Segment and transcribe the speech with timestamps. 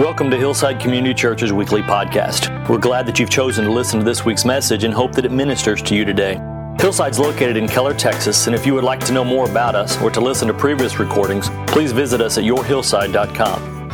[0.00, 2.66] Welcome to Hillside Community Church's weekly podcast.
[2.70, 5.30] We're glad that you've chosen to listen to this week's message and hope that it
[5.30, 6.40] ministers to you today.
[6.78, 10.00] Hillside's located in Keller, Texas, and if you would like to know more about us
[10.00, 13.90] or to listen to previous recordings, please visit us at yourhillside.com.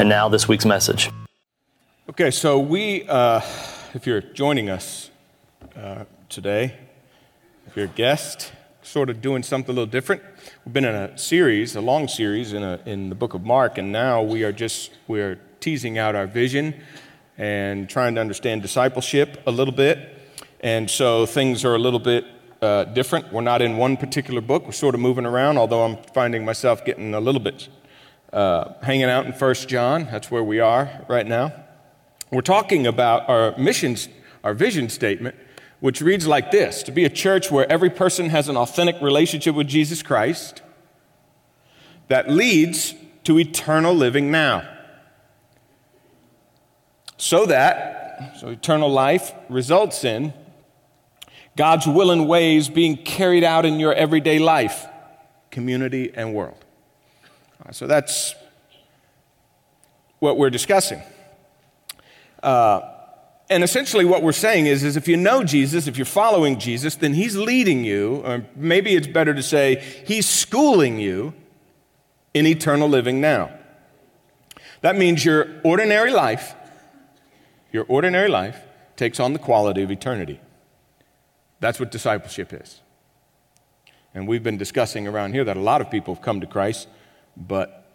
[0.00, 1.10] And now, this week's message.
[2.08, 3.42] Okay, so we, uh,
[3.92, 5.10] if you're joining us
[5.76, 6.74] uh, today,
[7.66, 8.50] if you're a guest,
[8.80, 10.22] sort of doing something a little different.
[10.72, 13.92] Been in a series, a long series in, a, in the book of Mark, and
[13.92, 16.74] now we are just we are teasing out our vision
[17.36, 20.18] and trying to understand discipleship a little bit.
[20.60, 22.24] And so things are a little bit
[22.62, 23.30] uh, different.
[23.30, 24.64] We're not in one particular book.
[24.64, 27.68] We're sort of moving around, although I'm finding myself getting a little bit
[28.32, 30.04] uh, hanging out in First John.
[30.10, 31.52] That's where we are right now.
[32.32, 34.08] We're talking about our missions,
[34.42, 35.36] our vision statement,
[35.84, 39.54] which reads like this To be a church where every person has an authentic relationship
[39.54, 40.62] with Jesus Christ
[42.08, 44.66] that leads to eternal living now.
[47.18, 50.32] So that, so eternal life results in
[51.54, 54.86] God's will and ways being carried out in your everyday life,
[55.50, 56.64] community, and world.
[57.72, 58.34] So that's
[60.18, 61.02] what we're discussing.
[62.42, 62.93] Uh,
[63.50, 66.96] and essentially, what we're saying is, is if you know Jesus, if you're following Jesus,
[66.96, 71.34] then he's leading you, or maybe it's better to say, he's schooling you
[72.32, 73.50] in eternal living now.
[74.80, 76.54] That means your ordinary life,
[77.70, 78.60] your ordinary life
[78.96, 80.40] takes on the quality of eternity.
[81.60, 82.80] That's what discipleship is.
[84.14, 86.88] And we've been discussing around here that a lot of people have come to Christ,
[87.36, 87.90] but,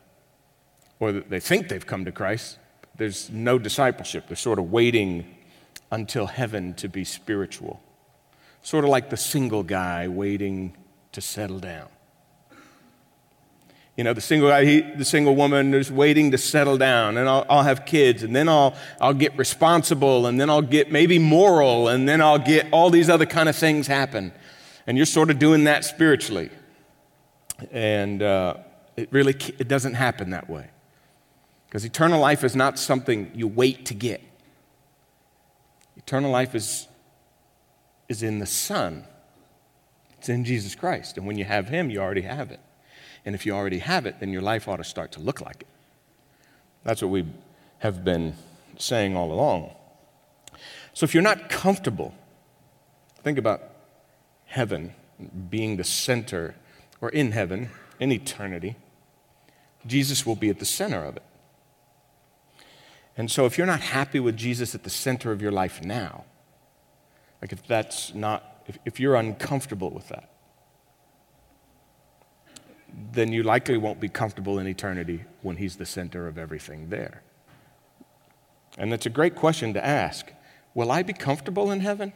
[1.00, 2.59] or they think they've come to Christ.
[2.97, 4.27] There's no discipleship.
[4.27, 5.38] They're sort of waiting
[5.91, 7.81] until heaven to be spiritual.
[8.61, 10.75] Sort of like the single guy waiting
[11.11, 11.87] to settle down.
[13.97, 17.27] You know, the single guy, he, the single woman is waiting to settle down, and
[17.27, 21.19] I'll, I'll have kids, and then I'll, I'll get responsible, and then I'll get maybe
[21.19, 24.31] moral, and then I'll get all these other kind of things happen.
[24.87, 26.49] And you're sort of doing that spiritually.
[27.71, 28.55] And uh,
[28.95, 30.69] it really it doesn't happen that way.
[31.67, 34.21] Because eternal life is not something you wait to get.
[36.09, 36.87] Eternal life is,
[38.08, 39.03] is in the Son,
[40.17, 41.17] it's in Jesus Christ.
[41.17, 42.59] And when you have Him, you already have it.
[43.25, 45.61] And if you already have it, then your life ought to start to look like
[45.61, 45.67] it.
[46.83, 47.27] That's what we
[47.77, 48.33] have been
[48.80, 49.75] saying all along.
[50.95, 52.15] So if you're not comfortable,
[53.21, 53.61] think about
[54.47, 54.95] heaven
[55.52, 56.55] being the center,
[57.02, 58.77] or in heaven, in eternity.
[59.86, 61.23] Jesus will be at the center of it.
[63.19, 66.23] And so, if you're not happy with Jesus at the center of your life now,
[67.41, 70.30] like if that's not, if, if you're uncomfortable with that,
[73.11, 77.21] then you likely won't be comfortable in eternity when He's the center of everything there.
[78.77, 80.31] And that's a great question to ask.
[80.73, 82.13] Will I be comfortable in heaven?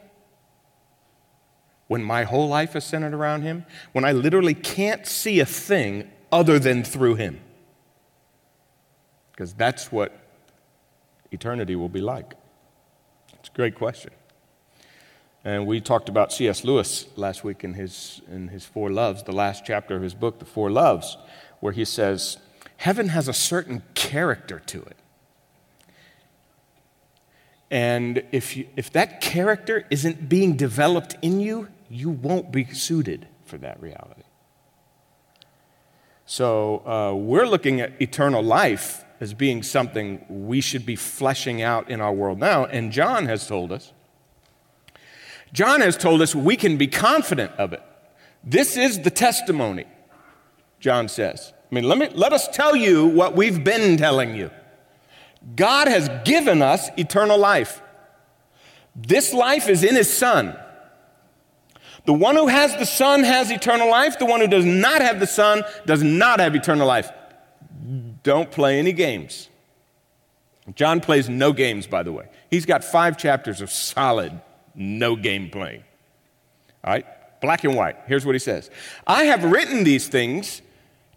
[1.86, 3.66] When my whole life is centered around Him?
[3.92, 7.40] When I literally can't see a thing other than through Him?
[9.32, 10.23] Because that's what
[11.34, 12.34] eternity will be like?
[13.34, 14.12] It's a great question.
[15.44, 16.64] And we talked about C.S.
[16.64, 20.38] Lewis last week in his, in his Four Loves, the last chapter of his book,
[20.38, 21.18] The Four Loves,
[21.60, 22.38] where he says,
[22.78, 24.96] Heaven has a certain character to it.
[27.70, 33.26] And if, you, if that character isn't being developed in you, you won't be suited
[33.44, 34.22] for that reality.
[36.26, 41.90] So uh, we're looking at eternal life as being something we should be fleshing out
[41.90, 42.66] in our world now.
[42.66, 43.94] And John has told us,
[45.50, 47.82] John has told us we can be confident of it.
[48.44, 49.86] This is the testimony,
[50.78, 51.54] John says.
[51.72, 54.50] I mean, let, me, let us tell you what we've been telling you.
[55.56, 57.80] God has given us eternal life.
[58.94, 60.54] This life is in His Son.
[62.04, 64.18] The one who has the Son has eternal life.
[64.18, 67.10] The one who does not have the Son does not have eternal life
[68.24, 69.48] don't play any games.
[70.74, 72.26] John plays no games, by the way.
[72.50, 74.40] He's got five chapters of solid
[74.74, 75.84] no game playing.
[76.82, 77.06] All right?
[77.40, 77.96] Black and white.
[78.06, 78.70] Here's what he says
[79.06, 80.62] I have written these things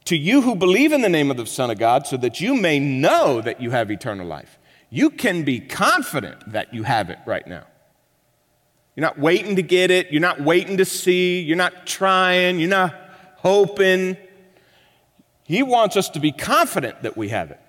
[0.06, 2.56] to you who believe in the name of the Son of God so that you
[2.56, 4.60] may know that you have eternal life.
[4.90, 7.64] You can be confident that you have it right now.
[8.96, 10.12] You're not waiting to get it.
[10.12, 11.42] You're not waiting to see.
[11.42, 12.60] You're not trying.
[12.60, 12.96] You're not
[13.36, 14.18] hoping.
[15.48, 17.60] He wants us to be confident that we have it.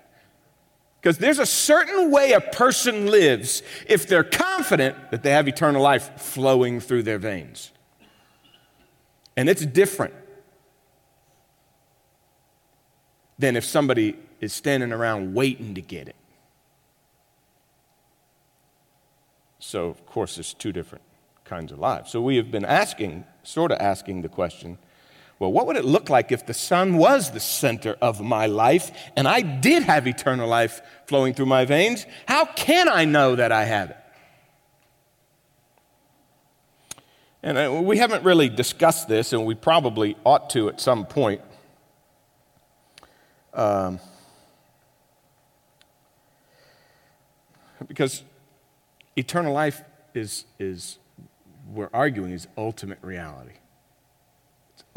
[0.99, 5.81] Because there's a certain way a person lives if they're confident that they have eternal
[5.81, 7.71] life flowing through their veins.
[9.37, 10.13] And it's different
[13.37, 16.17] than if somebody is standing around waiting to get it.
[19.59, 21.05] So, of course, there's two different
[21.45, 22.11] kinds of lives.
[22.11, 24.79] So, we have been asking, sort of asking the question
[25.39, 28.91] well, what would it look like if the Son was the center of my life
[29.15, 32.05] and I did have eternal life flowing through my veins?
[32.27, 33.97] How can I know that I have it?
[37.41, 41.41] And uh, we haven't really discussed this, and we probably ought to at some point.
[43.53, 44.01] Um,
[47.87, 48.23] because
[49.15, 49.81] eternal life
[50.13, 50.97] is, is,
[51.71, 53.58] we're arguing, is ultimate reality.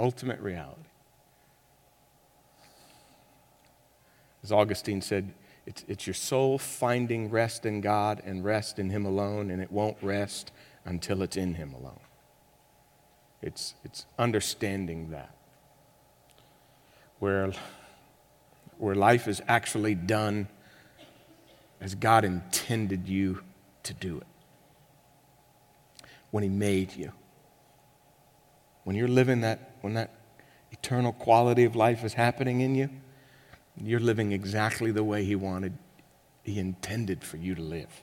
[0.02, 0.82] Ultimate reality.
[4.42, 5.32] As Augustine said,
[5.64, 9.70] it's, it's your soul finding rest in God and rest in Him alone, and it
[9.70, 10.50] won't rest
[10.84, 12.00] until it's in Him alone.
[13.42, 15.36] It's, it's understanding that.
[17.20, 17.52] Where,
[18.78, 20.48] where life is actually done
[21.80, 23.42] as God intended you
[23.84, 24.26] to do it.
[26.32, 27.12] When He made you.
[28.82, 30.10] When you're living that, when that
[30.70, 32.88] eternal quality of life is happening in you,
[33.76, 35.76] you're living exactly the way He wanted,
[36.42, 38.02] He intended for you to live.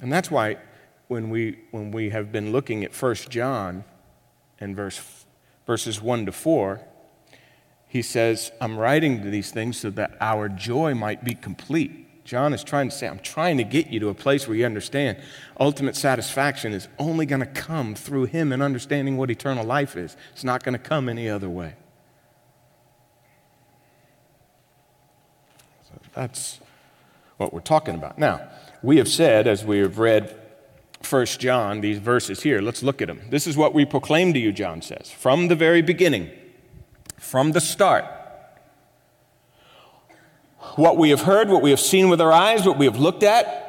[0.00, 0.58] And that's why
[1.08, 3.84] when we, when we have been looking at 1 John
[4.58, 5.26] and verse,
[5.66, 6.80] verses 1 to 4,
[7.86, 12.08] he says, I'm writing these things so that our joy might be complete.
[12.24, 14.64] John is trying to say, I'm trying to get you to a place where you
[14.64, 15.18] understand
[15.58, 20.16] ultimate satisfaction is only going to come through him and understanding what eternal life is.
[20.32, 21.74] It's not going to come any other way.
[25.88, 26.60] So that's
[27.38, 28.18] what we're talking about.
[28.18, 28.48] Now,
[28.82, 30.38] we have said, as we have read
[31.08, 32.60] 1 John, these verses here.
[32.60, 33.20] Let's look at them.
[33.28, 36.30] This is what we proclaim to you, John says, from the very beginning,
[37.18, 38.04] from the start.
[40.76, 43.22] What we have heard, what we have seen with our eyes, what we have looked
[43.22, 43.62] at,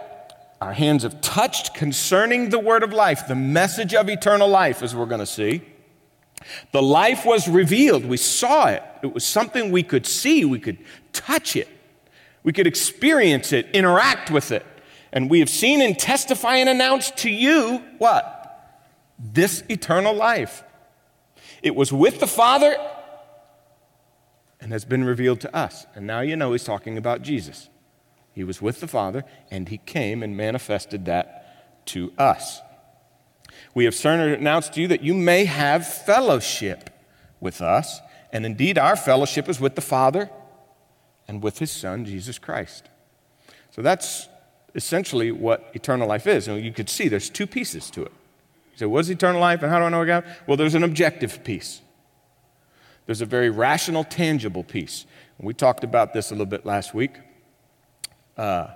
[0.62, 4.96] our hands have touched concerning the word of life, the message of eternal life, as
[4.96, 5.62] we're going to see.
[6.72, 8.06] The life was revealed.
[8.06, 8.82] We saw it.
[9.02, 10.78] It was something we could see, we could
[11.12, 11.68] touch it,
[12.44, 14.66] we could experience it, interact with it.
[15.12, 18.40] And we have seen and testify and announce to you what?
[19.20, 20.64] This eternal life.
[21.62, 22.76] It was with the Father
[24.64, 25.86] and has been revealed to us.
[25.94, 27.70] And now you know he's talking about Jesus.
[28.32, 32.62] He was with the Father and he came and manifested that to us.
[33.76, 36.90] We have certainly announced to you that you may have fellowship
[37.42, 38.00] with us.
[38.32, 40.30] And indeed, our fellowship is with the Father
[41.28, 42.88] and with his Son, Jesus Christ.
[43.72, 44.30] So that's
[44.76, 46.48] essentially what eternal life is.
[46.48, 48.12] And you could see there's two pieces to it.
[48.72, 50.24] You say, what is eternal life and how do I know God?
[50.48, 51.82] Well, there's an objective piece.
[53.06, 55.06] There's a very rational, tangible piece.
[55.40, 57.18] We talked about this a little bit last week.
[58.38, 58.68] Uh,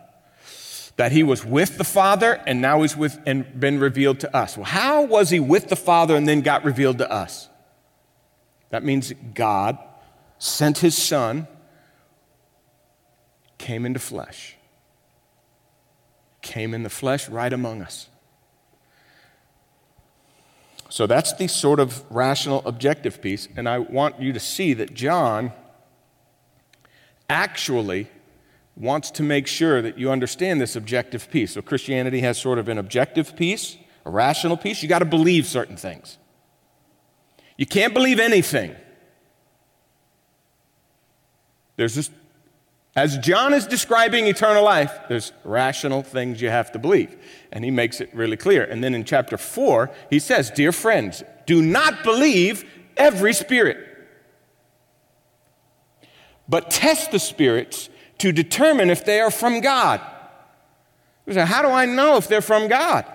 [0.98, 4.58] that he was with the Father and now he's with and been revealed to us.
[4.58, 7.48] Well, how was he with the Father and then got revealed to us?
[8.72, 9.78] That means God
[10.40, 11.48] sent his Son,
[13.58, 14.58] came into flesh
[16.48, 18.08] came in the flesh right among us.
[20.90, 23.48] So that's the sort of rational, objective piece.
[23.56, 25.52] And I want you to see that John
[27.30, 28.08] actually
[28.76, 31.54] wants to make sure that you understand this objective piece.
[31.54, 34.82] So Christianity has sort of an objective piece, a rational piece.
[34.82, 36.18] You got to believe certain things.
[37.58, 38.76] You can't believe anything.
[41.76, 42.10] There's this
[42.98, 47.16] as John is describing eternal life, there's rational things you have to believe.
[47.52, 48.64] And he makes it really clear.
[48.64, 52.66] And then in chapter 4, he says, Dear friends, do not believe
[52.98, 53.78] every spirit,
[56.50, 60.02] but test the spirits to determine if they are from God.
[61.30, 63.06] Say, How do I know if they're from God?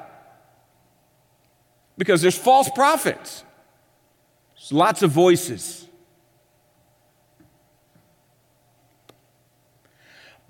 [1.98, 3.42] Because there's false prophets,
[4.54, 5.88] there's lots of voices.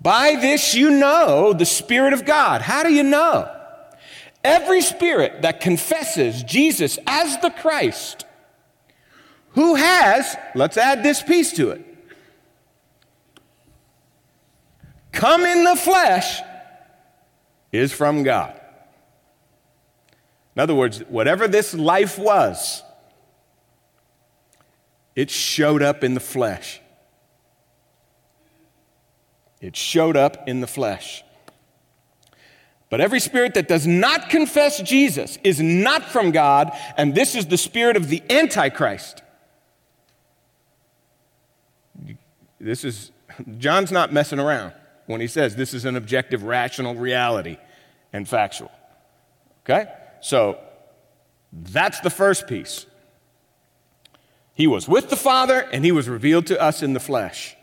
[0.01, 2.61] By this you know the Spirit of God.
[2.61, 3.49] How do you know?
[4.43, 8.25] Every spirit that confesses Jesus as the Christ,
[9.51, 11.85] who has, let's add this piece to it,
[15.13, 16.41] come in the flesh,
[17.71, 18.59] is from God.
[20.55, 22.83] In other words, whatever this life was,
[25.15, 26.81] it showed up in the flesh.
[29.63, 31.23] It showed up in the flesh.
[32.89, 37.47] But every spirit that does not confess Jesus is not from God, and this is
[37.47, 39.23] the spirit of the Antichrist.
[42.59, 43.11] This is,
[43.57, 44.73] John's not messing around
[45.05, 47.57] when he says this is an objective, rational reality.
[48.11, 48.71] and factual.
[49.65, 49.91] Okay?
[50.19, 50.59] So
[51.51, 52.85] that's the first piece.
[54.53, 57.55] He was with the Father and he was revealed to us in the flesh.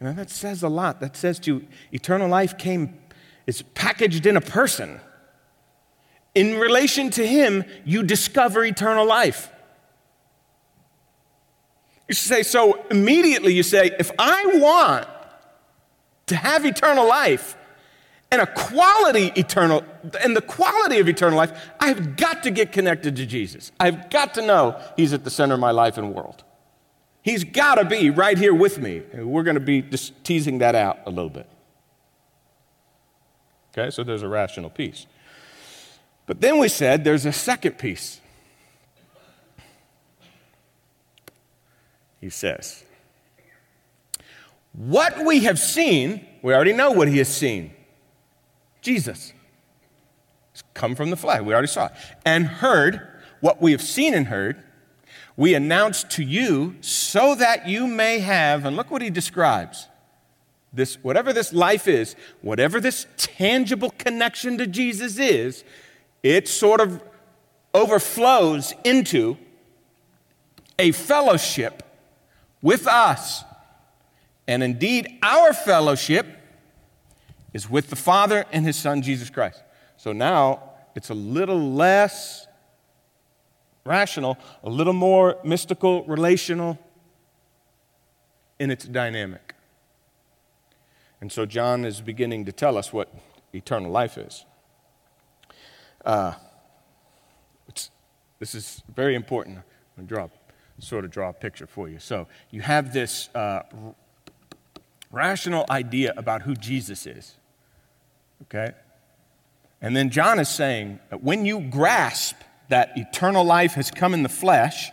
[0.00, 1.00] You know, that says a lot.
[1.00, 2.98] That says to eternal life came,
[3.46, 5.00] is packaged in a person.
[6.34, 9.50] In relation to him, you discover eternal life.
[12.08, 15.06] You say, so immediately you say, if I want
[16.26, 17.56] to have eternal life
[18.32, 19.84] and a quality eternal,
[20.22, 23.72] and the quality of eternal life, I've got to get connected to Jesus.
[23.78, 26.44] I've got to know He's at the center of my life and world.
[27.22, 29.02] He's got to be right here with me.
[29.14, 31.48] we're going to be just teasing that out a little bit.
[33.72, 35.06] Okay, so there's a rational piece.
[36.26, 38.20] But then we said there's a second piece.
[42.20, 42.84] he says.
[44.72, 47.72] What we have seen, we already know what he has seen
[48.82, 49.32] Jesus.
[50.52, 51.42] It's come from the flesh.
[51.42, 51.92] We already saw it.
[52.24, 53.06] And heard
[53.40, 54.62] what we have seen and heard,
[55.40, 59.88] we announce to you so that you may have, and look what he describes.
[60.70, 65.64] This, whatever this life is, whatever this tangible connection to Jesus is,
[66.22, 67.02] it sort of
[67.72, 69.38] overflows into
[70.78, 71.84] a fellowship
[72.60, 73.42] with us.
[74.46, 76.26] And indeed, our fellowship
[77.54, 79.62] is with the Father and His Son, Jesus Christ.
[79.96, 82.46] So now it's a little less
[83.84, 86.78] rational, a little more mystical, relational
[88.58, 89.54] in its dynamic.
[91.20, 93.12] And so John is beginning to tell us what
[93.52, 94.44] eternal life is.
[96.04, 96.32] Uh,
[98.38, 99.58] this is very important.
[99.58, 100.28] I'm going to draw
[100.82, 101.98] sort of draw a picture for you.
[101.98, 103.62] So you have this uh,
[105.10, 107.36] rational idea about who Jesus is,
[108.44, 108.72] okay?
[109.82, 112.36] And then John is saying that when you grasp
[112.70, 114.90] that eternal life has come in the flesh,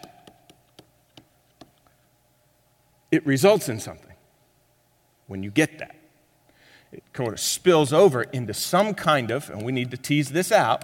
[3.12, 4.16] it results in something
[5.28, 5.96] when you get that.
[6.92, 10.52] It kind of spills over into some kind of, and we need to tease this
[10.52, 10.84] out,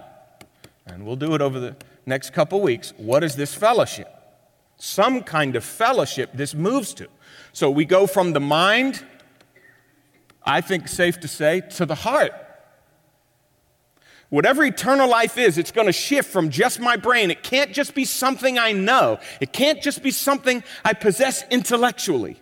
[0.85, 2.93] and we'll do it over the next couple weeks.
[2.97, 4.09] What is this fellowship?
[4.83, 7.07] some kind of fellowship this moves to.
[7.53, 9.03] So we go from the mind,
[10.43, 12.33] I think safe to say, to the heart.
[14.33, 17.29] Whatever eternal life is, it's going to shift from just my brain.
[17.29, 19.19] It can't just be something I know.
[19.39, 22.41] It can't just be something I possess intellectually.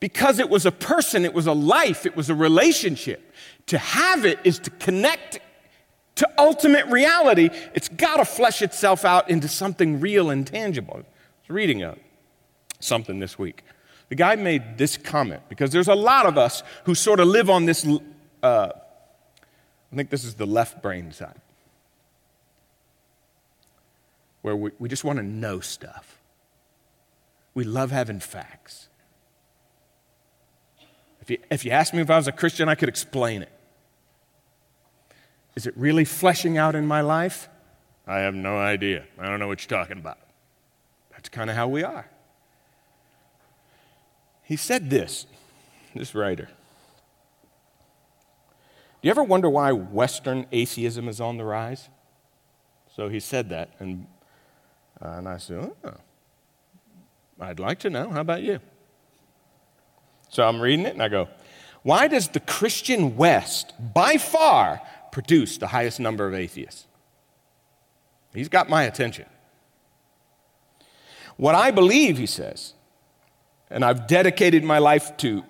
[0.00, 3.32] Because it was a person, it was a life, it was a relationship.
[3.66, 5.38] To have it is to connect
[6.16, 7.50] to ultimate reality.
[7.72, 11.94] It's got to flesh itself out into something real and tangible I was reading a,
[12.80, 13.62] something this week.
[14.08, 17.48] The guy made this comment because there's a lot of us who sort of live
[17.48, 17.86] on this,
[18.42, 18.70] uh,
[19.94, 21.40] I think this is the left brain side,
[24.42, 26.18] where we, we just want to know stuff.
[27.54, 28.88] We love having facts.
[31.20, 33.52] If you, if you asked me if I was a Christian, I could explain it.
[35.54, 37.48] Is it really fleshing out in my life?
[38.04, 39.04] I have no idea.
[39.16, 40.18] I don't know what you're talking about.
[41.12, 42.10] That's kind of how we are.
[44.42, 45.26] He said this,
[45.94, 46.48] this writer.
[49.04, 51.90] Do you ever wonder why Western atheism is on the rise?
[52.96, 54.06] So he said that, and,
[54.98, 55.94] uh, and I said, oh,
[57.38, 58.08] I'd like to know.
[58.08, 58.60] How about you?
[60.30, 61.28] So I'm reading it, and I go,
[61.82, 64.80] Why does the Christian West, by far,
[65.12, 66.86] produce the highest number of atheists?
[68.32, 69.26] He's got my attention.
[71.36, 72.72] What I believe, he says,
[73.68, 75.44] and I've dedicated my life to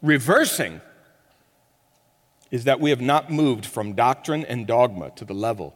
[0.00, 0.80] reversing,
[2.50, 5.74] is that we have not moved from doctrine and dogma to the level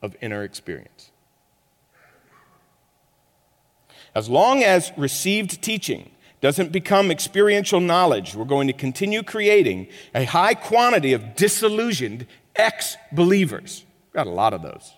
[0.00, 1.10] of inner experience.
[4.14, 10.24] As long as received teaching doesn't become experiential knowledge, we're going to continue creating a
[10.24, 13.84] high quantity of disillusioned ex believers.
[14.12, 14.92] Got a lot of those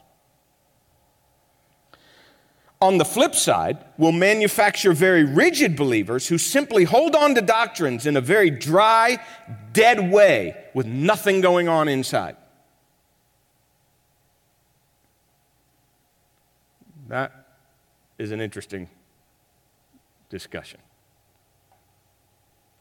[2.81, 8.07] on the flip side, will manufacture very rigid believers who simply hold on to doctrines
[8.07, 9.23] in a very dry,
[9.73, 12.37] dead way with nothing going on inside.
[17.09, 17.47] That
[18.19, 18.89] is an interesting
[20.31, 20.81] discussion.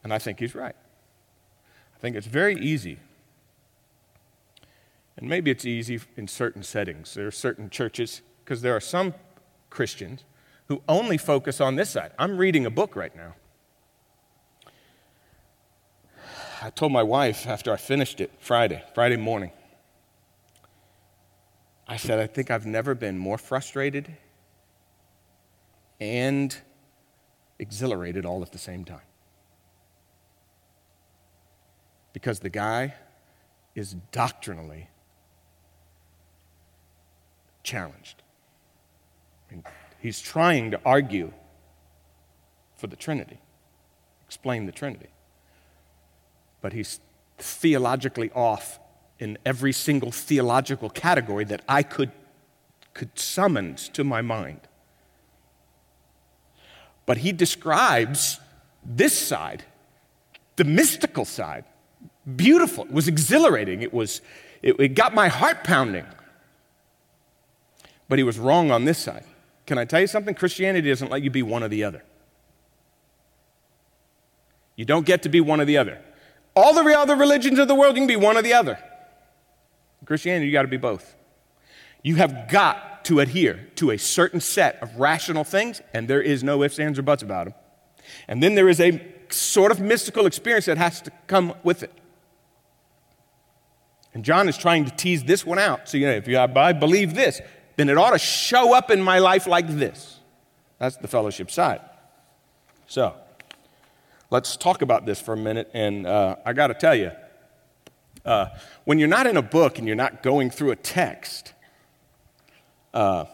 [0.02, 0.76] And I think he's right.
[1.94, 2.98] I think it's very easy.
[5.18, 7.12] And maybe it's easy in certain settings.
[7.12, 9.12] There are certain churches, because there are some
[9.70, 10.24] Christians
[10.66, 12.12] who only focus on this side.
[12.18, 13.34] I'm reading a book right now.
[16.62, 19.50] I told my wife after I finished it Friday, Friday morning,
[21.88, 24.16] I said, I think I've never been more frustrated
[25.98, 26.56] and
[27.58, 29.00] exhilarated all at the same time.
[32.12, 32.94] Because the guy
[33.74, 34.88] is doctrinally
[37.64, 38.19] challenged.
[39.98, 41.32] He's trying to argue
[42.76, 43.38] for the Trinity,
[44.26, 45.10] explain the Trinity.
[46.60, 47.00] But he's
[47.38, 48.78] theologically off
[49.18, 52.10] in every single theological category that I could,
[52.94, 54.60] could summon to my mind.
[57.04, 58.40] But he describes
[58.84, 59.64] this side,
[60.56, 61.64] the mystical side,
[62.36, 62.84] beautiful.
[62.84, 63.82] It was exhilarating.
[63.82, 64.22] It, was,
[64.62, 66.06] it, it got my heart pounding.
[68.08, 69.24] But he was wrong on this side.
[69.70, 70.34] Can I tell you something?
[70.34, 72.02] Christianity doesn't let you be one or the other.
[74.74, 76.02] You don't get to be one or the other.
[76.56, 78.80] All the other religions of the world, you can be one or the other.
[80.04, 81.14] Christianity, you got to be both.
[82.02, 86.42] You have got to adhere to a certain set of rational things, and there is
[86.42, 87.54] no ifs, ands, or buts about them.
[88.26, 91.92] And then there is a sort of mystical experience that has to come with it.
[94.14, 95.88] And John is trying to tease this one out.
[95.88, 97.40] So, you know, if you, I believe this,
[97.80, 100.18] then it ought to show up in my life like this.
[100.78, 101.80] That's the fellowship side.
[102.86, 103.14] So,
[104.30, 105.70] let's talk about this for a minute.
[105.72, 107.12] And uh, I got to tell you,
[108.24, 108.46] uh,
[108.84, 111.54] when you're not in a book and you're not going through a text,
[112.92, 113.24] uh,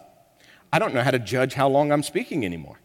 [0.72, 2.78] I don't know how to judge how long I'm speaking anymore.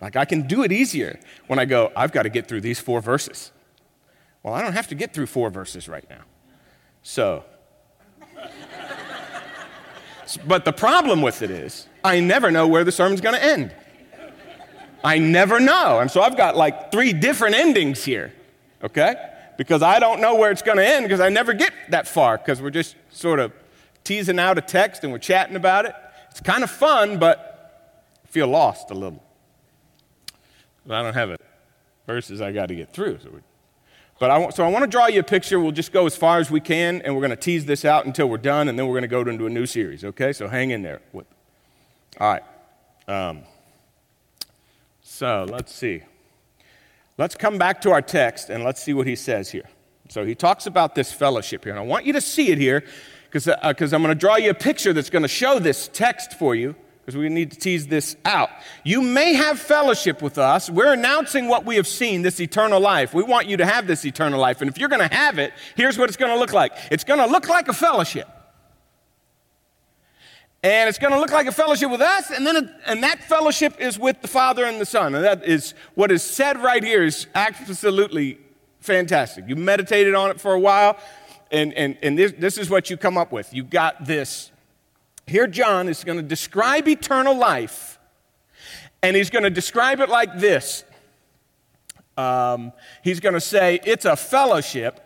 [0.00, 2.80] Like, I can do it easier when I go, I've got to get through these
[2.80, 3.52] four verses.
[4.42, 6.22] Well, I don't have to get through four verses right now.
[7.02, 7.44] So,
[10.46, 13.74] but the problem with it is, I never know where the sermon's going to end.
[15.04, 16.00] I never know.
[16.00, 18.32] And so I've got like three different endings here,
[18.82, 19.14] okay?
[19.56, 22.38] Because I don't know where it's going to end because I never get that far
[22.38, 23.52] because we're just sort of
[24.04, 25.94] teasing out a text and we're chatting about it.
[26.30, 29.22] It's kind of fun, but I feel lost a little.
[30.84, 31.40] But I don't have it.
[32.06, 33.18] Verses I got to get through.
[33.22, 33.30] So
[34.18, 35.60] but I, so I want to draw you a picture.
[35.60, 38.06] We'll just go as far as we can, and we're going to tease this out
[38.06, 40.04] until we're done, and then we're going to go into a new series.
[40.04, 41.00] Okay, so hang in there.
[41.14, 41.24] All
[42.20, 42.42] right.
[43.08, 43.42] Um,
[45.02, 46.02] so let's see.
[47.18, 49.68] Let's come back to our text and let's see what he says here.
[50.08, 52.84] So he talks about this fellowship here, and I want you to see it here
[53.24, 56.34] because uh, I'm going to draw you a picture that's going to show this text
[56.38, 56.74] for you
[57.06, 58.50] because we need to tease this out.
[58.82, 60.68] You may have fellowship with us.
[60.68, 63.14] We're announcing what we have seen, this eternal life.
[63.14, 64.60] We want you to have this eternal life.
[64.60, 67.04] And if you're going to have it, here's what it's going to look like it's
[67.04, 68.28] going to look like a fellowship.
[70.64, 73.80] And it's going to look like a fellowship with us, and then and that fellowship
[73.80, 75.14] is with the Father and the Son.
[75.14, 78.38] And that is what is said right here is absolutely
[78.80, 79.44] fantastic.
[79.46, 80.98] You meditated on it for a while,
[81.52, 83.54] and, and, and this, this is what you come up with.
[83.54, 84.50] You got this
[85.26, 87.98] here, John is going to describe eternal life,
[89.02, 90.84] and he's going to describe it like this.
[92.16, 95.00] Um, he's going to say, It's a fellowship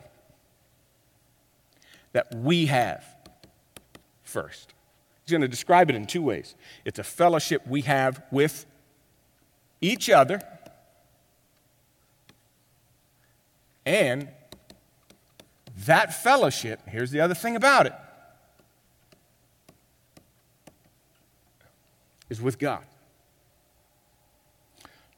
[2.13, 3.05] that we have
[4.23, 4.75] first.
[5.25, 6.55] He's going to describe it in two ways
[6.85, 8.67] it's a fellowship we have with
[9.81, 10.41] each other,
[13.87, 14.29] and
[15.87, 17.95] that fellowship, here's the other thing about it
[22.31, 22.85] is with God.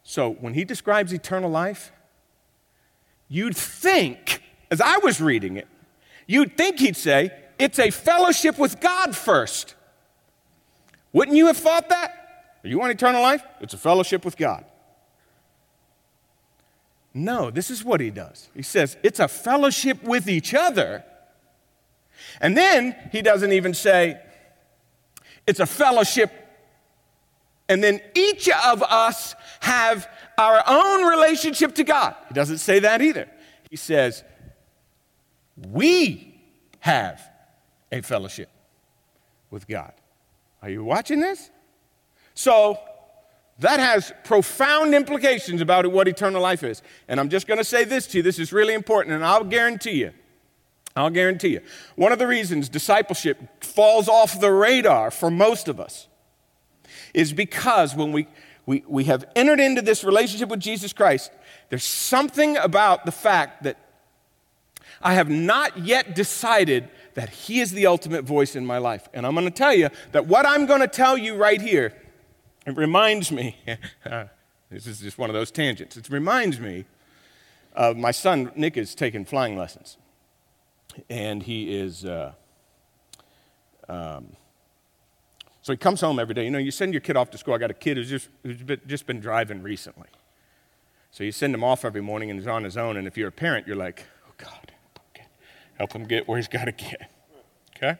[0.03, 1.93] So when he describes eternal life,
[3.29, 5.69] you'd think, as I was reading it,
[6.27, 9.77] you'd think he'd say, it's a fellowship with God first.
[11.13, 12.59] Wouldn't you have thought that?
[12.65, 13.45] You want eternal life?
[13.61, 14.65] It's a fellowship with God.
[17.15, 18.49] No, this is what he does.
[18.55, 21.05] He says, it's a fellowship with each other.
[22.41, 24.21] And then he doesn't even say,
[25.47, 26.33] it's a fellowship
[27.73, 30.07] and then each of us have
[30.37, 32.15] our own relationship to God.
[32.29, 33.31] He doesn't say that either.
[33.71, 34.23] He says,
[35.71, 36.39] we
[36.81, 37.23] have
[37.91, 38.51] a fellowship
[39.51, 39.95] with God.
[40.61, 41.51] Are you watching this?
[42.35, 42.79] So,
[43.59, 46.83] that has profound implications about what eternal life is.
[47.09, 48.23] And I'm just going to say this to you.
[48.23, 50.13] This is really important, and I'll guarantee you.
[50.95, 51.61] I'll guarantee you.
[51.97, 56.09] One of the reasons discipleship falls off the radar for most of us
[57.15, 58.27] is because when we,
[58.67, 61.31] we, we have entered into this relationship with Jesus Christ,
[61.69, 63.79] there's something about the fact that
[65.01, 69.09] I have not yet decided that He is the ultimate voice in my life.
[69.13, 71.93] And I'm going to tell you that what I'm going to tell you right here,
[72.67, 73.57] it reminds me,
[74.71, 76.85] this is just one of those tangents, it reminds me
[77.75, 79.97] Uh, my son, Nick, is taking flying lessons.
[81.09, 82.33] And he is, uh,
[83.89, 84.37] um,
[85.63, 86.45] so he comes home every day.
[86.45, 87.55] You know, you send your kid off to school.
[87.55, 90.09] I got a kid who's just, who's been, just been driving recently.
[91.13, 92.97] So you send him off every morning and he's on his own.
[92.97, 94.73] And if you're a parent, you're like, oh, God,
[95.79, 97.11] help him get where he's got to get.
[97.77, 97.99] Okay?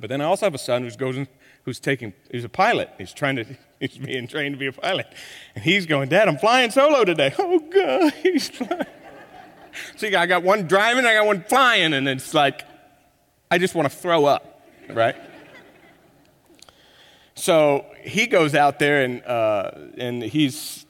[0.00, 1.26] But then I also have a son who's goes
[1.64, 2.90] who's taking he's a pilot.
[2.98, 3.44] He's trying to
[3.80, 5.06] he's being trained to be a pilot.
[5.54, 7.34] And he's going, Dad, I'm flying solo today.
[7.38, 8.86] Oh God, he's flying.
[9.96, 12.64] See, I got one driving, I got one flying, and it's like
[13.50, 15.16] I just want to throw up, right?
[17.38, 20.86] So he goes out there and uh, and he's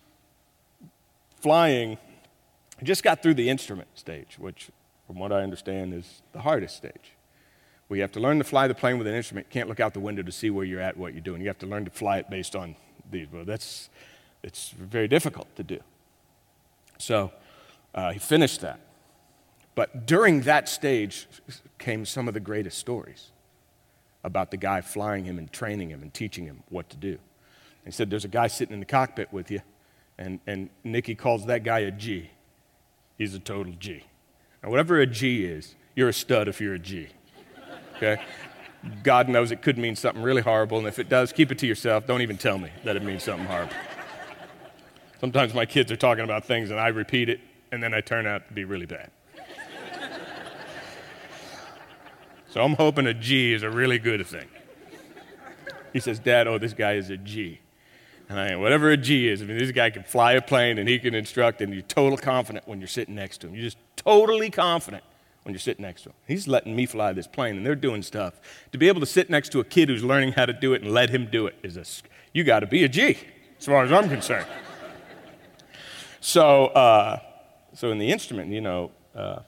[1.41, 1.99] flying.
[2.79, 4.71] He Just got through the instrument stage, which,
[5.07, 7.13] from what I understand, is the hardest stage.
[7.91, 9.49] We have to learn to fly the plane with an instrument.
[9.51, 11.43] You can't look out the window to see where you're at, what you're doing.
[11.43, 12.77] You have to learn to fly it based on
[13.11, 13.27] these.
[13.31, 13.91] Well, that's
[14.43, 15.81] it's very difficult to do.
[16.97, 17.31] So
[17.95, 18.81] uh, he finished that.
[19.75, 21.29] But during that stage
[21.79, 23.33] came some of the greatest stories
[24.25, 27.19] about the guy flying him and training him and teaching him what to do.
[27.85, 29.61] He said, There's a guy sitting in the cockpit with you,
[30.19, 32.31] and, and Nicky calls that guy a G.
[33.17, 34.05] He's a total G.
[34.63, 37.09] Now, whatever a G is, you're a stud if you're a G
[37.99, 38.23] okay?
[39.03, 41.67] God knows it could mean something really horrible, and if it does, keep it to
[41.67, 42.07] yourself.
[42.07, 43.75] Don't even tell me that it means something horrible.
[45.21, 47.41] Sometimes my kids are talking about things and I repeat it,
[47.73, 49.11] and then I turn out to be really bad.
[52.51, 54.49] So I'm hoping a G is a really good thing.
[55.93, 57.61] He says, Dad, oh, this guy is a G.
[58.29, 60.89] And I, whatever a G is, I mean, this guy can fly a plane and
[60.89, 63.55] he can instruct, and you're total confident when you're sitting next to him.
[63.55, 65.03] You're just totally confident
[65.43, 66.15] when you're sitting next to him.
[66.27, 68.35] He's letting me fly this plane, and they're doing stuff.
[68.73, 70.83] To be able to sit next to a kid who's learning how to do it
[70.83, 71.85] and let him do it is a,
[72.33, 73.19] you got to be a G,
[73.59, 74.47] as far as I'm concerned.
[76.21, 77.21] so, uh,
[77.73, 79.41] so in the instrument, you know, uh,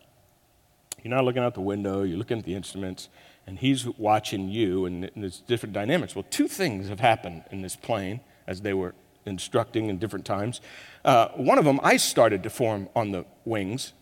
[1.05, 3.09] you're not looking out the window, you're looking at the instruments,
[3.47, 6.15] and he's watching you, and, there's different dynamics.
[6.15, 8.95] Well, two things have happened in this plane as they were
[9.27, 10.61] instructing in different times.
[11.05, 13.93] Uh, one of them, ice started to form on the wings,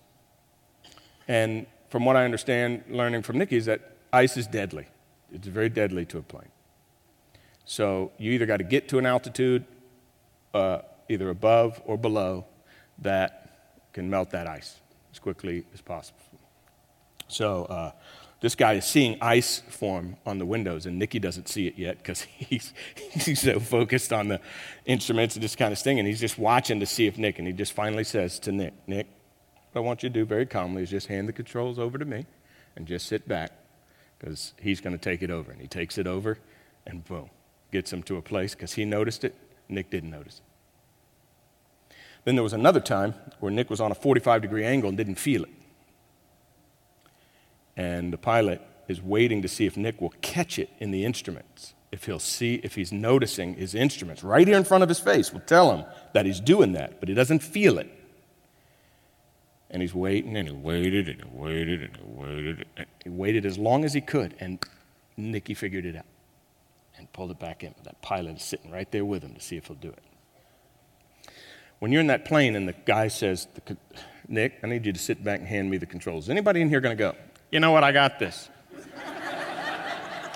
[1.27, 4.87] and from what I understand, learning from Nicky, is that ice is deadly.
[5.33, 6.51] It's very deadly to a plane.
[7.65, 9.65] So you either got to get to an altitude,
[10.55, 12.47] uh, either above or below,
[12.99, 13.39] that
[13.93, 14.77] can melt that ice
[15.13, 16.21] as quickly as possible.
[17.29, 17.93] So uh,
[18.41, 21.99] this guy is seeing ice form on the windows, and Nicky doesn't see it yet
[21.99, 24.41] because he's, he's so focused on the
[24.87, 27.47] instruments and this kind of thing, and he's just watching to see if Nick, and
[27.47, 29.07] he just finally says to Nick, Nick,
[29.73, 32.05] what I want you to do very calmly is just hand the controls over to
[32.05, 32.27] me
[32.77, 33.53] and just sit back
[34.19, 35.53] because he's going to take it over.
[35.53, 36.39] And he takes it over
[36.87, 37.29] and boom,
[37.71, 39.35] gets him to a place because he noticed it.
[39.69, 41.95] Nick didn't notice it.
[42.25, 45.17] Then there was another time where Nick was on a 45 degree angle and didn't
[45.17, 45.51] feel it.
[47.79, 51.75] And the pilot is waiting to see if Nick will catch it in the instruments.
[51.93, 55.33] If he'll see, if he's noticing his instruments right here in front of his face,
[55.33, 57.89] will tell him that he's doing that, but he doesn't feel it.
[59.71, 62.67] And he's waiting and he waited and he waited and he waited.
[62.77, 64.35] And he waited as long as he could.
[64.41, 64.59] And
[65.17, 66.07] Nicky figured it out
[66.97, 67.75] and pulled it back in.
[67.85, 70.03] That pilot is sitting right there with him to see if he'll do it.
[71.79, 73.47] When you're in that plane and the guy says,
[74.27, 76.25] Nick, I need you to sit back and hand me the controls.
[76.25, 77.15] Is anybody in here going to go?
[77.51, 77.85] You know what?
[77.85, 78.49] I got this.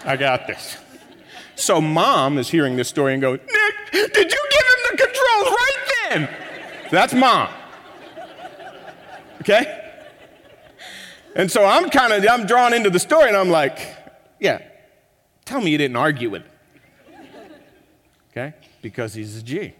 [0.05, 0.77] I got this.
[1.55, 5.49] So mom is hearing this story and goes, Nick, did you give him the controls
[5.49, 6.29] right then?
[6.91, 7.49] That's mom.
[9.41, 9.81] Okay?
[11.37, 13.79] And so I'm kind of I'm drawn into the story and I'm like,
[14.41, 14.63] yeah,
[15.45, 16.51] tell me you didn't argue with him.
[18.31, 18.55] Okay?
[18.81, 19.75] Because he's a G.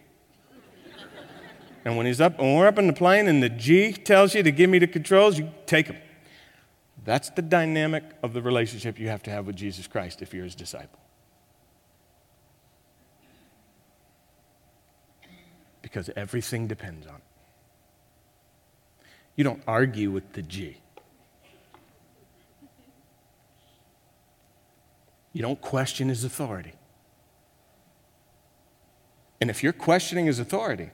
[1.85, 4.43] And when he's up, when we're up in the plane and the G tells you
[4.43, 5.97] to give me the controls, you take them.
[7.05, 10.45] That's the dynamic of the relationship you have to have with Jesus Christ if you're
[10.45, 11.01] his disciple.
[15.81, 17.23] Because everything depends on it.
[19.35, 20.77] You don't argue with the G.
[25.33, 26.75] You don't question his authority.
[29.41, 30.91] And if you're questioning his authority,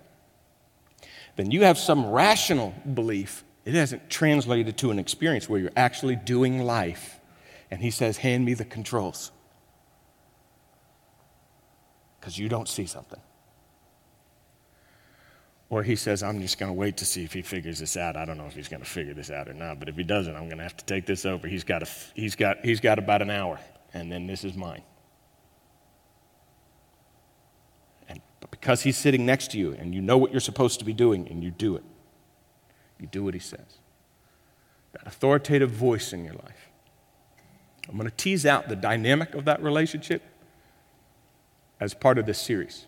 [1.36, 3.44] then you have some rational belief.
[3.68, 7.20] It hasn't translated to an experience where you're actually doing life.
[7.70, 9.30] And he says, Hand me the controls.
[12.18, 13.20] Because you don't see something.
[15.68, 18.16] Or he says, I'm just going to wait to see if he figures this out.
[18.16, 20.02] I don't know if he's going to figure this out or not, but if he
[20.02, 21.46] doesn't, I'm going to have to take this over.
[21.46, 23.60] He's got, a, he's got, he's got about an hour,
[23.92, 24.82] and then this is mine.
[28.08, 30.86] And, but because he's sitting next to you and you know what you're supposed to
[30.86, 31.84] be doing and you do it,
[33.00, 33.78] You do what he says.
[34.92, 36.68] That authoritative voice in your life.
[37.88, 40.22] I'm going to tease out the dynamic of that relationship
[41.80, 42.86] as part of this series.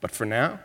[0.00, 0.60] But for now,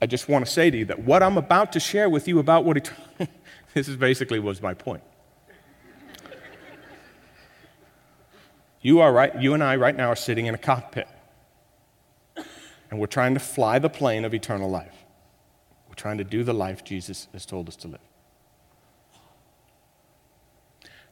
[0.00, 2.38] I just want to say to you that what I'm about to share with you
[2.38, 3.26] about what he,
[3.74, 5.02] this is basically was my point.
[8.82, 11.08] You are right, you and I right now are sitting in a cockpit.
[12.90, 15.05] And we're trying to fly the plane of eternal life.
[15.96, 18.00] Trying to do the life Jesus has told us to live.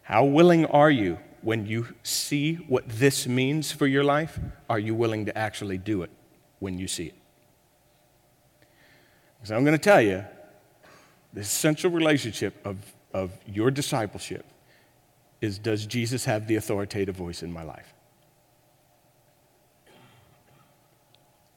[0.02, 4.38] How willing are you when you see what this means for your life?
[4.68, 6.10] Are you willing to actually do it
[6.58, 7.14] when you see it?
[9.44, 10.24] So I'm going to tell you
[11.32, 12.76] the essential relationship of,
[13.12, 14.44] of your discipleship
[15.40, 17.92] is does Jesus have the authoritative voice in my life?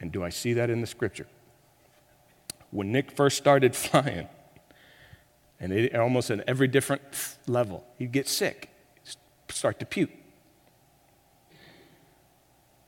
[0.02, 1.28] And do I see that in the scripture?
[2.72, 4.28] When Nick first started flying,
[5.60, 7.02] and it, almost at every different
[7.48, 8.70] level, he'd get sick,
[9.50, 10.12] start to puke.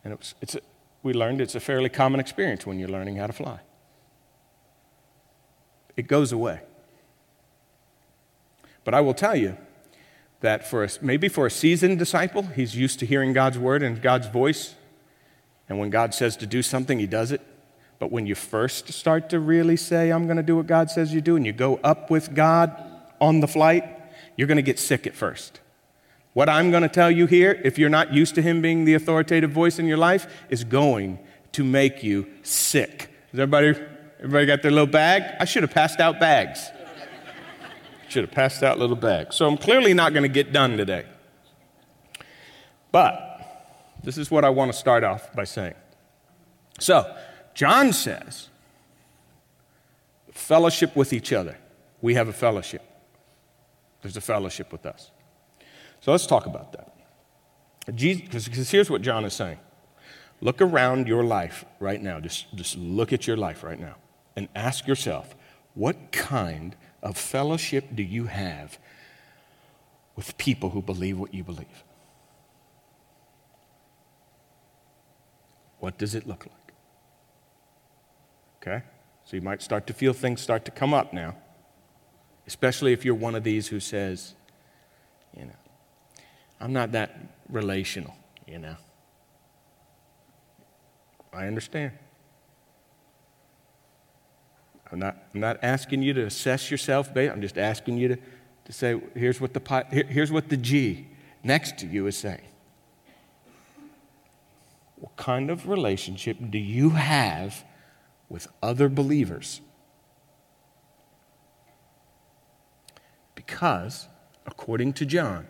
[0.03, 0.61] And it was, it's a,
[1.01, 3.59] we learned it's a fairly common experience when you're learning how to fly.
[5.97, 6.61] It goes away.
[8.83, 9.57] But I will tell you,
[10.41, 14.01] that for a, maybe for a seasoned disciple, he's used to hearing God's word and
[14.01, 14.75] God's voice.
[15.67, 17.41] And when God says to do something, he does it.
[17.99, 21.13] But when you first start to really say, I'm going to do what God says
[21.13, 22.73] you do, and you go up with God
[23.19, 23.83] on the flight,
[24.37, 25.59] you're going to get sick at first.
[26.33, 28.93] What I'm going to tell you here, if you're not used to Him being the
[28.93, 31.19] authoritative voice in your life, is going
[31.51, 33.11] to make you sick.
[33.33, 33.77] Is everybody,
[34.19, 35.23] everybody got their little bag?
[35.39, 36.69] I should have passed out bags.
[38.07, 39.35] Should have passed out little bags.
[39.35, 41.05] So I'm clearly not going to get done today.
[42.91, 43.25] But
[44.03, 45.75] this is what I want to start off by saying.
[46.79, 47.13] So,
[47.59, 48.47] John says,
[50.31, 51.57] fellowship with each other.
[52.01, 52.81] We have a fellowship.
[54.01, 55.11] There's a fellowship with us.
[55.99, 56.95] So let's talk about that.
[57.85, 59.59] Because here's what John is saying.
[60.39, 62.21] Look around your life right now.
[62.21, 63.97] Just, just look at your life right now
[64.37, 65.35] and ask yourself,
[65.73, 68.79] what kind of fellowship do you have
[70.15, 71.83] with people who believe what you believe?
[75.81, 76.58] What does it look like?
[78.61, 78.83] Okay?
[79.25, 81.35] So you might start to feel things start to come up now,
[82.47, 84.35] especially if you're one of these who says,
[85.37, 85.51] you know,
[86.59, 87.15] I'm not that
[87.47, 88.15] relational,
[88.47, 88.75] you know.
[91.31, 91.91] I understand.
[94.91, 97.31] I'm not, I'm not asking you to assess yourself, babe.
[97.31, 98.17] I'm just asking you to,
[98.65, 101.07] to say, here's what, the, here, here's what the G
[101.43, 102.41] next to you is saying.
[104.95, 107.63] What kind of relationship do you have
[108.29, 109.61] with other believers?
[113.35, 114.07] Because,
[114.45, 115.47] according to John,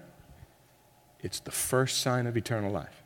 [1.19, 3.03] it's the first sign of eternal life.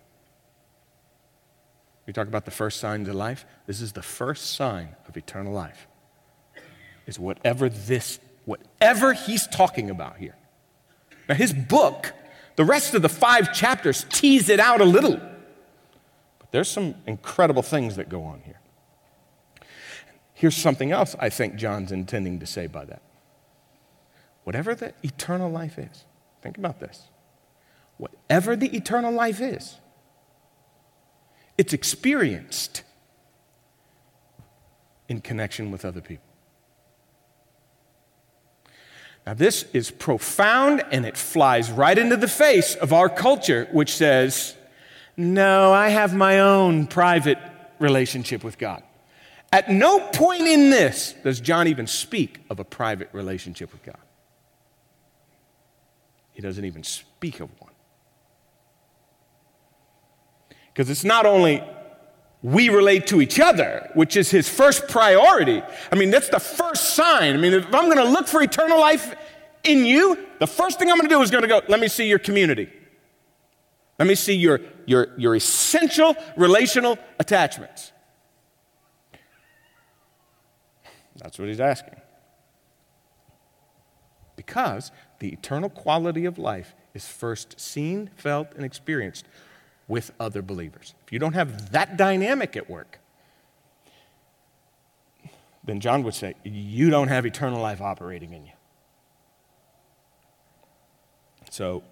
[2.06, 3.46] We talk about the first signs of life.
[3.66, 5.88] This is the first sign of eternal life
[7.06, 10.36] is whatever this, whatever he's talking about here.
[11.28, 12.14] Now, his book,
[12.56, 15.20] the rest of the five chapters tease it out a little.
[16.40, 18.60] But there's some incredible things that go on here.
[20.34, 23.02] Here's something else I think John's intending to say by that.
[24.44, 26.06] Whatever the eternal life is,
[26.42, 27.04] think about this.
[27.98, 29.78] Whatever the eternal life is,
[31.58, 32.84] it's experienced
[35.08, 36.26] in connection with other people.
[39.26, 43.96] Now, this is profound and it flies right into the face of our culture, which
[43.96, 44.56] says,
[45.16, 47.38] No, I have my own private
[47.80, 48.84] relationship with God.
[49.54, 54.00] At no point in this does John even speak of a private relationship with God.
[56.32, 57.72] He doesn't even speak of one.
[60.74, 61.64] Because it's not only
[62.42, 65.62] we relate to each other, which is his first priority.
[65.92, 67.36] I mean, that's the first sign.
[67.36, 69.14] I mean, if I'm going to look for eternal life
[69.64, 71.90] in you, the first thing I'm going to do is going to go, let me
[71.90, 72.74] see your community.
[74.00, 77.93] Let me see your, your, your essential relational attachments.
[81.18, 81.96] That's what he's asking.
[84.36, 89.26] Because the eternal quality of life is first seen, felt, and experienced
[89.88, 90.96] with other believers.
[91.06, 93.00] If you don't have that dynamic at work,
[95.64, 98.52] then John would say, you don't have eternal life operating in you.
[101.50, 101.84] So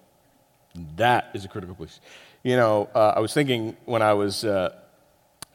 [0.96, 2.00] that is a critical piece.
[2.42, 4.74] You know, uh, I was thinking when I was uh,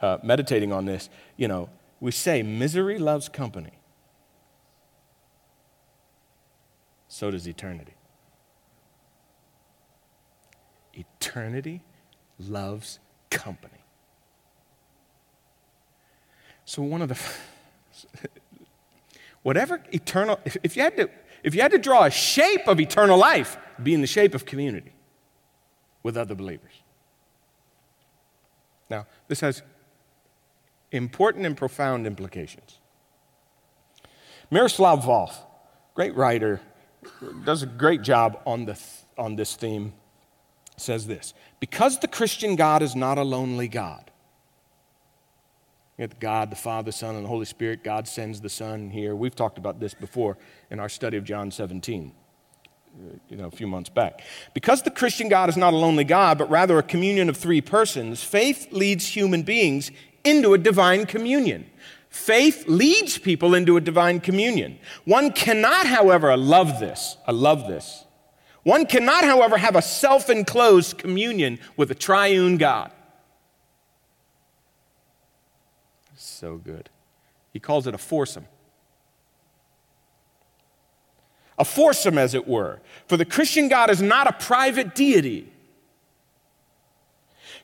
[0.02, 1.70] uh, meditating on this, you know,
[2.00, 3.78] we say misery loves company.
[7.18, 7.96] so does eternity.
[10.94, 11.82] Eternity
[12.38, 13.00] loves
[13.32, 13.84] company.
[16.64, 17.20] So, one of the,
[19.42, 21.10] whatever eternal, if, if, you had to,
[21.44, 24.46] if you had to draw a shape of eternal life, be in the shape of
[24.46, 24.94] community
[26.04, 26.84] with other believers.
[28.92, 29.64] Now, this has
[30.92, 32.80] important and profound implications.
[34.50, 35.34] Miroslav Volf,
[35.94, 36.62] great writer,
[37.44, 38.80] does a great job on, the,
[39.18, 39.94] on this theme,
[40.78, 44.12] says this Because the Christian God is not a lonely God.
[46.00, 47.84] Have God, the Father, Son, and the Holy Spirit.
[47.84, 49.16] God sends the Son here.
[49.16, 50.38] We've talked about this before
[50.70, 52.14] in our study of John 17
[52.98, 54.22] uh, you know, a few months back.
[54.54, 57.62] Because the Christian God is not a lonely God, but rather a communion of three
[57.62, 59.92] persons, faith leads human beings
[60.28, 61.70] into a divine communion.
[62.10, 64.80] Faith leads people into a divine communion.
[65.06, 68.06] One cannot, however, I love this, I love this.
[68.64, 72.92] One cannot, however, have a self enclosed communion with a triune God.
[76.16, 76.90] So good.
[77.54, 78.48] He calls it a foursome
[81.58, 82.80] a foursome, as it were.
[83.08, 85.52] For the Christian God is not a private deity.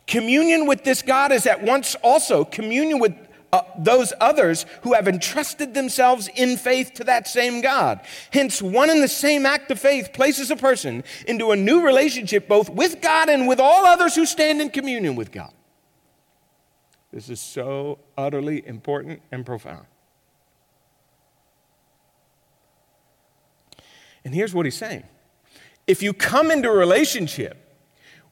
[0.07, 3.15] Communion with this God is at once also communion with
[3.53, 8.01] uh, those others who have entrusted themselves in faith to that same God.
[8.31, 12.47] Hence, one and the same act of faith places a person into a new relationship
[12.47, 15.53] both with God and with all others who stand in communion with God.
[17.11, 19.85] This is so utterly important and profound.
[24.25, 25.03] And here's what he's saying
[25.85, 27.77] if you come into a relationship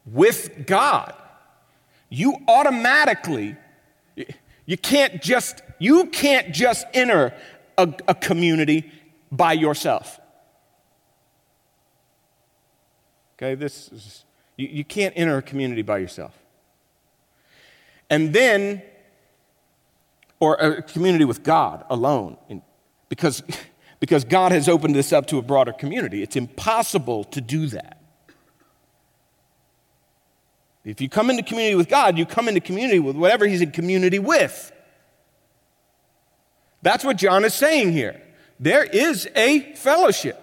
[0.05, 1.13] with God,
[2.11, 3.55] you automatically,
[4.65, 7.33] you can't just, you can't just enter
[7.77, 8.91] a, a community
[9.31, 10.19] by yourself.
[13.35, 14.25] Okay, this is,
[14.57, 16.37] you, you can't enter a community by yourself.
[18.09, 18.83] And then,
[20.39, 22.37] or a community with God alone,
[23.07, 23.41] because
[24.01, 26.23] because God has opened this up to a broader community.
[26.23, 28.00] It's impossible to do that.
[30.83, 33.71] If you come into community with God, you come into community with whatever He's in
[33.71, 34.71] community with.
[36.81, 38.21] That's what John is saying here.
[38.59, 40.39] There is a fellowship.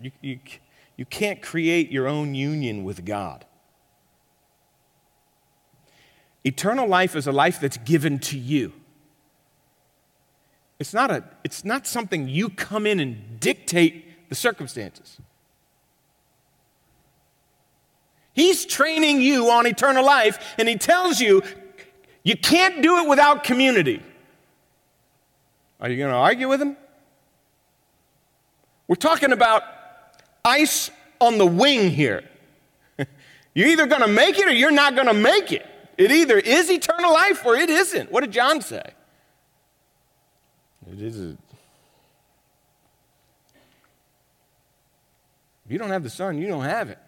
[0.00, 0.38] You, you,
[0.96, 3.44] you can't create your own union with God.
[6.44, 8.72] Eternal life is a life that's given to you.
[10.80, 15.18] It's not, a, it's not something you come in and dictate the circumstances.
[18.32, 21.42] He's training you on eternal life, and he tells you
[22.24, 24.02] you can't do it without community.
[25.80, 26.78] Are you going to argue with him?
[28.88, 29.64] We're talking about
[30.42, 30.90] ice
[31.20, 32.24] on the wing here.
[33.54, 35.66] you're either going to make it or you're not going to make it.
[35.98, 38.10] It either is eternal life or it isn't.
[38.10, 38.94] What did John say?
[40.90, 41.51] It isn't.
[45.72, 46.98] You don't have the Son, you don't have it.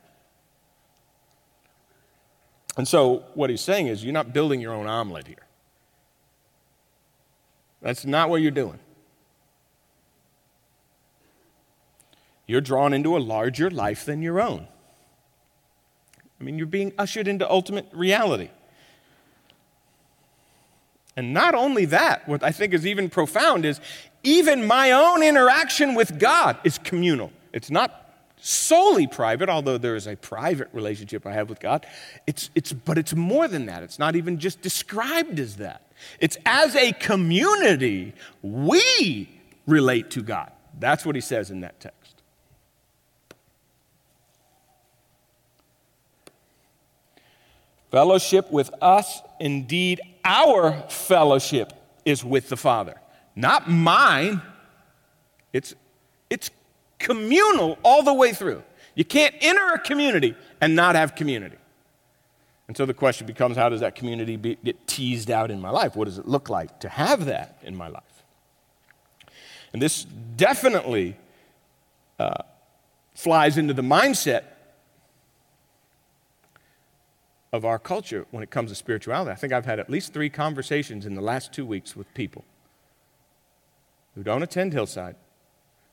[2.76, 5.46] And so, what he's saying is, you're not building your own omelet here.
[7.80, 8.78] That's not what you're doing.
[12.46, 14.66] You're drawn into a larger life than your own.
[16.40, 18.50] I mean, you're being ushered into ultimate reality.
[21.16, 23.80] And not only that, what I think is even profound is
[24.24, 27.30] even my own interaction with God is communal.
[27.52, 28.03] It's not
[28.44, 31.86] solely private, although there is a private relationship I have with God.
[32.26, 33.82] It's, it's, but it's more than that.
[33.82, 35.90] It's not even just described as that.
[36.20, 39.30] It's as a community, we
[39.66, 40.52] relate to God.
[40.78, 42.22] That's what he says in that text.
[47.90, 51.72] Fellowship with us, indeed, our fellowship
[52.04, 53.00] is with the Father,
[53.36, 54.42] not mine.
[55.52, 55.74] It's,
[56.28, 56.50] it's
[57.04, 58.62] communal all the way through.
[58.94, 61.58] You can't enter a community and not have community.
[62.66, 65.70] And so the question becomes how does that community be, get teased out in my
[65.70, 65.94] life?
[65.94, 68.02] What does it look like to have that in my life?
[69.72, 71.16] And this definitely
[72.18, 72.42] uh,
[73.14, 74.44] flies into the mindset
[77.52, 79.30] of our culture when it comes to spirituality.
[79.30, 82.44] I think I've had at least three conversations in the last two weeks with people
[84.14, 85.16] who don't attend Hillside,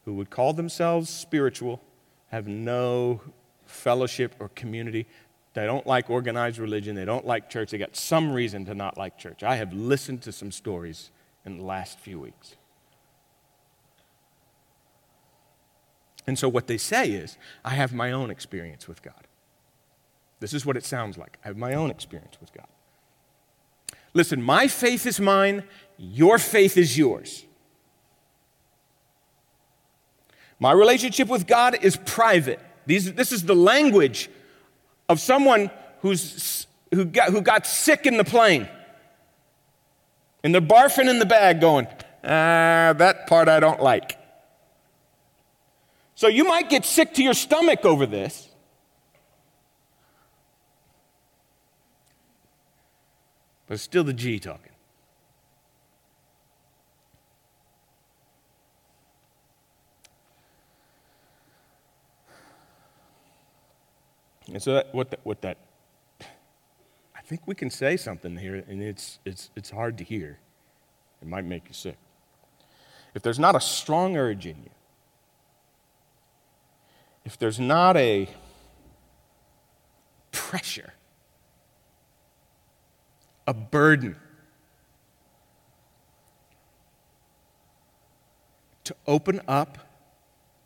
[0.06, 1.82] who would call themselves spiritual,
[2.30, 3.22] have no
[3.66, 5.08] fellowship or community.
[5.54, 6.95] They don't like organized religion.
[6.95, 7.72] They don't like church.
[7.72, 9.43] They got some reason to not like church.
[9.43, 11.12] I have listened to some stories
[11.45, 12.56] in the last few weeks.
[16.28, 19.28] And so what they say is, I have my own experience with God.
[20.39, 21.38] This is what it sounds like.
[21.43, 22.68] I have my own experience with God.
[24.14, 25.64] Listen, my faith is mine,
[25.97, 27.45] your faith is yours.
[30.62, 32.59] My relationship with God is private.
[32.86, 34.30] These, this is the language
[35.09, 38.70] of someone who's, who, got, who got sick in the plane.
[40.43, 41.88] And they're barfing in the bag, going,
[42.24, 44.20] ah, that part I don't like.
[46.14, 48.47] So you might get sick to your stomach over this.
[53.66, 54.74] But it's still the G talking.
[64.52, 65.58] And so, that, what, what that,
[66.22, 70.39] I think we can say something here, and it's, it's, it's hard to hear.
[71.22, 71.97] It might make you sick.
[73.14, 74.70] If there's not a strong urge in you,
[77.24, 78.28] if there's not a
[80.32, 80.93] pressure,
[83.47, 84.16] a burden
[88.84, 89.78] to open up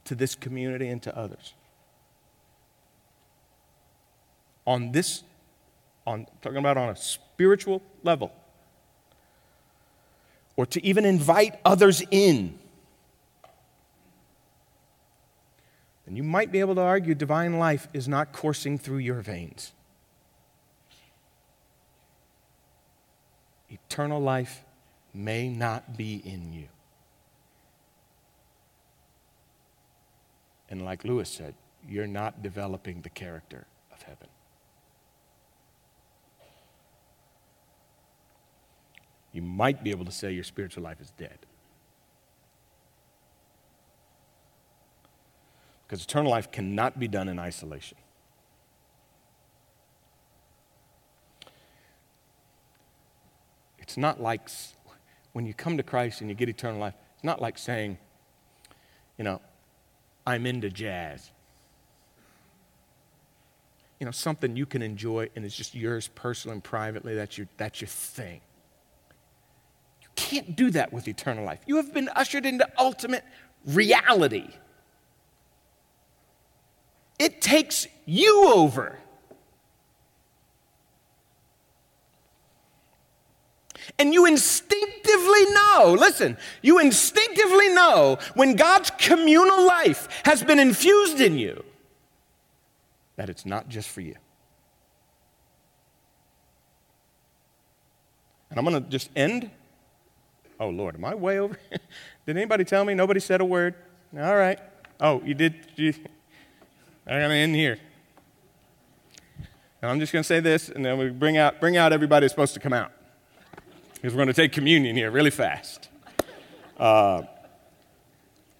[0.05, 1.53] to this community and to others,
[4.65, 5.23] on this,
[6.05, 8.31] on talking about on a spiritual level,
[10.55, 12.57] or to even invite others in,
[16.05, 19.73] then you might be able to argue divine life is not coursing through your veins.
[23.69, 24.63] Eternal life
[25.13, 26.67] may not be in you.
[30.69, 31.55] And like Lewis said,
[31.87, 34.27] you're not developing the character of heaven.
[39.35, 41.37] You might be able to say your spiritual life is dead.
[45.85, 47.97] Because eternal life cannot be done in isolation.
[53.77, 54.49] It's not like
[55.33, 57.97] when you come to Christ and you get eternal life, it's not like saying,
[59.17, 59.41] you know,
[60.25, 61.29] I'm into jazz.
[63.99, 67.15] You know, something you can enjoy and it's just yours personally and privately.
[67.15, 68.39] That's your, that's your thing
[70.25, 71.59] can't do that with eternal life.
[71.67, 73.23] You have been ushered into ultimate
[73.63, 74.49] reality.
[77.19, 78.97] It takes you over.
[83.99, 91.21] And you instinctively know, listen, you instinctively know when God's communal life has been infused
[91.21, 91.63] in you
[93.15, 94.15] that it's not just for you.
[98.49, 99.51] And I'm going to just end
[100.59, 101.57] Oh, Lord, am I way over?
[102.25, 102.93] did anybody tell me?
[102.93, 103.75] Nobody said a word?
[104.17, 104.59] All right.
[104.99, 105.55] Oh, you did?
[105.75, 105.93] You,
[107.05, 107.77] I'm going to end here.
[109.81, 112.27] And I'm just going to say this, and then we bring out, bring out everybody
[112.27, 112.91] supposed to come out.
[113.95, 115.89] Because we're going to take communion here really fast.
[116.77, 117.23] Uh,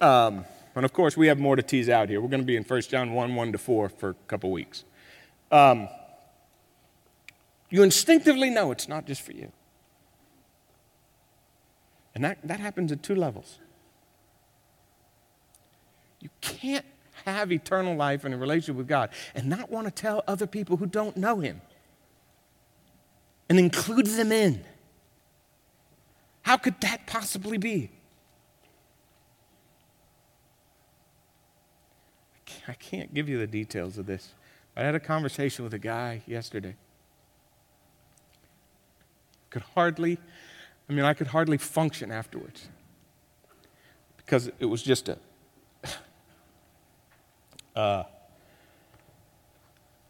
[0.00, 0.44] um,
[0.74, 2.20] and of course, we have more to tease out here.
[2.20, 4.84] We're going to be in 1 John 1 1 to 4 for a couple weeks.
[5.50, 5.88] Um,
[7.70, 9.50] you instinctively know it's not just for you.
[12.16, 13.58] And that, that happens at two levels.
[16.18, 16.86] You can't
[17.26, 20.78] have eternal life in a relationship with God and not want to tell other people
[20.78, 21.60] who don't know Him
[23.50, 24.64] and include them in.
[26.40, 27.90] How could that possibly be?
[32.66, 34.32] I can't give you the details of this.
[34.74, 36.76] I had a conversation with a guy yesterday.
[39.50, 40.16] Could hardly
[40.88, 42.68] I mean, I could hardly function afterwards
[44.16, 45.18] because it was just a
[47.76, 48.04] uh,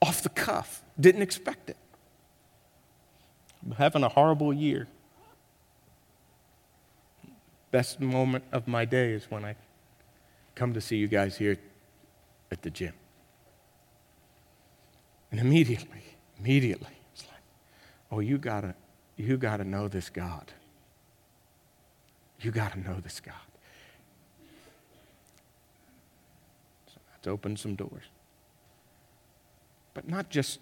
[0.02, 0.82] off the cuff.
[0.98, 1.76] Didn't expect it.
[3.64, 4.86] I'm having a horrible year.
[7.70, 9.56] Best moment of my day is when I
[10.54, 11.58] come to see you guys here
[12.50, 12.94] at the gym.
[15.30, 16.02] And immediately,
[16.38, 17.42] immediately, it's like,
[18.10, 18.74] oh, you gotta,
[19.16, 20.52] you gotta know this God.
[22.40, 23.34] You got to know this God.
[26.92, 28.04] So that's opened some doors.
[29.94, 30.60] But not just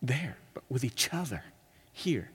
[0.00, 1.42] there, but with each other
[1.92, 2.30] here.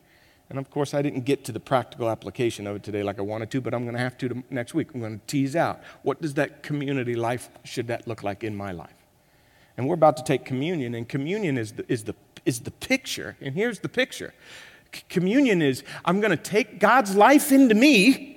[0.50, 3.22] And of course, I didn't get to the practical application of it today like I
[3.22, 4.90] wanted to, but I'm going to have to next week.
[4.94, 8.56] I'm going to tease out what does that community life should that look like in
[8.56, 8.90] my life.
[9.78, 12.16] And we're about to take communion, and communion is the, is the,
[12.46, 13.38] is the picture.
[13.40, 14.34] And here's the picture
[15.10, 18.31] communion is I'm going to take God's life into me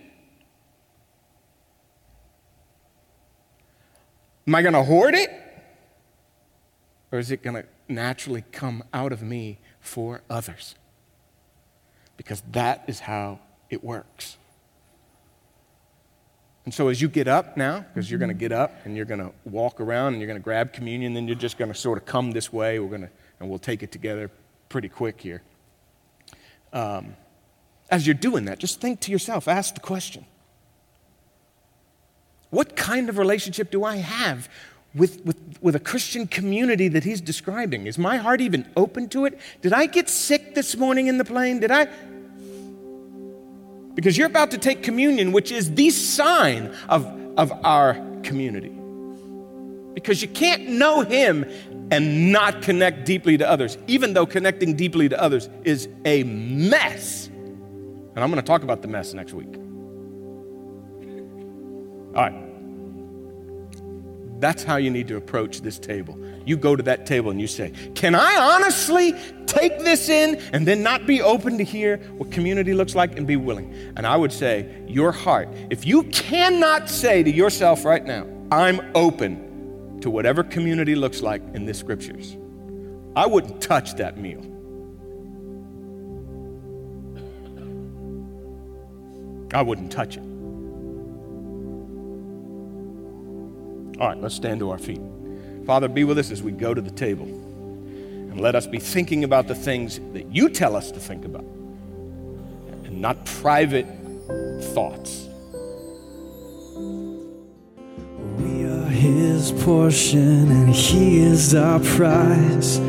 [4.47, 5.31] Am I going to hoard it?
[7.11, 10.75] Or is it going to naturally come out of me for others?
[12.17, 13.39] Because that is how
[13.71, 14.37] it works.
[16.65, 19.05] And so as you get up now, because you're going to get up and you're
[19.05, 21.79] going to walk around and you're going to grab communion, then you're just going to
[21.79, 22.79] sort of come this way.
[22.79, 24.31] We're going to, and we'll take it together
[24.69, 25.43] pretty quick here.
[26.73, 27.17] Um,
[27.91, 30.25] as you're doing that, just think to yourself, ask the question
[32.55, 34.49] What kind of relationship do I have
[34.95, 37.89] with, with, with a Christian community that he's describing?
[37.89, 39.41] Is my heart even open to it?
[39.61, 41.59] Did I get sick this morning in the plane?
[41.59, 41.89] Did I?
[43.97, 47.05] Because you're about to take communion, which is the sign of,
[47.37, 48.73] of our community.
[49.95, 51.51] Because you can't know Him
[51.91, 57.27] and not connect deeply to others, even though connecting deeply to others is a mess.
[57.27, 59.64] And I'm going to talk about the mess next week.
[62.15, 62.45] All right.
[64.41, 66.19] That's how you need to approach this table.
[66.45, 69.15] You go to that table and you say, Can I honestly
[69.47, 73.27] take this in and then not be open to hear what community looks like and
[73.27, 73.73] be willing?
[73.97, 78.81] And I would say, Your heart, if you cannot say to yourself right now, I'm
[78.95, 82.37] open to whatever community looks like in the scriptures,
[83.17, 84.43] I wouldn't touch that meal.
[89.55, 90.34] I wouldn't touch it.
[94.01, 95.01] All right, let's stand to our feet.
[95.67, 97.27] Father, be with us as we go to the table.
[97.27, 101.45] And let us be thinking about the things that you tell us to think about,
[102.85, 103.87] and not private
[104.75, 105.29] thoughts.
[108.37, 112.81] We are his portion, and he is our prize.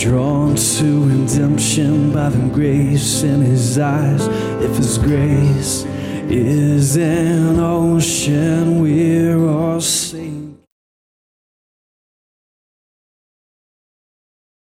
[0.00, 4.26] Drawn to redemption by the grace in his eyes.
[4.62, 5.84] If his grace
[6.30, 9.46] is an ocean, we're